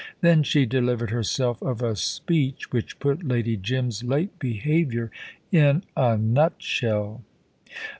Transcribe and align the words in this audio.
Then 0.21 0.41
she 0.41 0.65
delivered 0.65 1.11
herself 1.11 1.61
of 1.61 1.83
a 1.83 1.95
speech 1.95 2.71
which 2.71 2.97
put 2.97 3.23
Lady 3.23 3.55
Jim's 3.55 4.03
late 4.03 4.39
behaviour 4.39 5.11
in 5.51 5.83
a 5.95 6.17
nutshell. 6.17 7.23